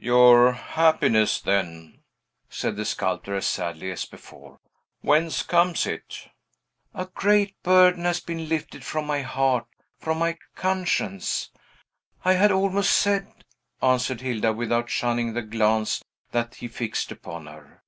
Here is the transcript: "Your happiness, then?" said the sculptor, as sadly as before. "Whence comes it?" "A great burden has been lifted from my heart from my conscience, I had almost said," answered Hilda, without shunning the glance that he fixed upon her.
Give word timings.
"Your 0.00 0.50
happiness, 0.50 1.40
then?" 1.40 2.00
said 2.50 2.74
the 2.74 2.84
sculptor, 2.84 3.36
as 3.36 3.46
sadly 3.46 3.92
as 3.92 4.04
before. 4.04 4.58
"Whence 5.00 5.44
comes 5.44 5.86
it?" 5.86 6.28
"A 6.92 7.06
great 7.06 7.54
burden 7.62 8.04
has 8.04 8.18
been 8.18 8.48
lifted 8.48 8.82
from 8.82 9.06
my 9.06 9.22
heart 9.22 9.68
from 10.00 10.18
my 10.18 10.38
conscience, 10.56 11.50
I 12.24 12.32
had 12.32 12.50
almost 12.50 12.90
said," 12.96 13.32
answered 13.80 14.22
Hilda, 14.22 14.52
without 14.52 14.90
shunning 14.90 15.34
the 15.34 15.42
glance 15.42 16.02
that 16.32 16.56
he 16.56 16.66
fixed 16.66 17.12
upon 17.12 17.46
her. 17.46 17.84